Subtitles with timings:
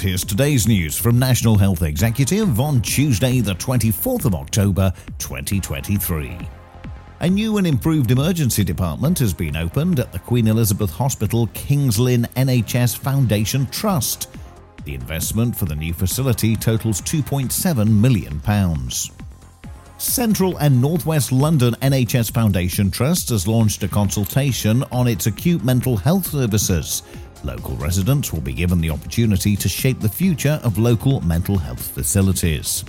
[0.00, 6.38] Here's today's news from National Health Executive on Tuesday, the 24th of October, 2023.
[7.20, 11.98] A new and improved emergency department has been opened at the Queen Elizabeth Hospital Kings
[11.98, 14.30] Lynn NHS Foundation Trust.
[14.86, 18.40] The investment for the new facility totals £2.7 million.
[19.98, 25.98] Central and Northwest London NHS Foundation Trust has launched a consultation on its acute mental
[25.98, 27.02] health services.
[27.42, 31.88] Local residents will be given the opportunity to shape the future of local mental health
[31.88, 32.84] facilities.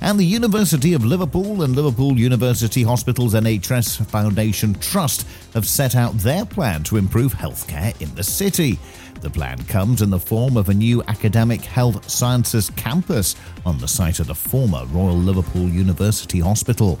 [0.00, 6.16] And the University of Liverpool and Liverpool University Hospitals NHS Foundation Trust have set out
[6.18, 8.78] their plan to improve healthcare in the city.
[9.20, 13.34] The plan comes in the form of a new academic health sciences campus
[13.66, 17.00] on the site of the former Royal Liverpool University Hospital.